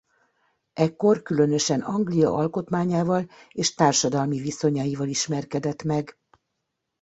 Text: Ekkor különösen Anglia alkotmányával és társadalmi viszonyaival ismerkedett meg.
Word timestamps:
Ekkor 0.73 1.21
különösen 1.21 1.81
Anglia 1.81 2.33
alkotmányával 2.33 3.29
és 3.51 3.73
társadalmi 3.73 4.39
viszonyaival 4.39 5.07
ismerkedett 5.07 5.83
meg. 5.83 6.17